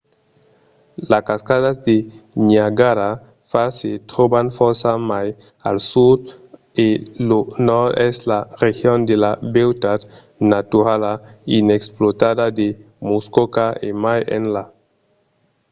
[1.09, 1.95] las cascadas de
[2.49, 3.09] niagara
[3.49, 5.27] falls se tròban fòrça mai
[5.69, 6.21] al sud
[6.85, 6.87] e
[7.29, 10.01] lo nòrd es la region de la beutat
[10.53, 11.13] naturala
[11.59, 12.67] inexplotada de
[13.09, 14.63] muskoka e mai enlà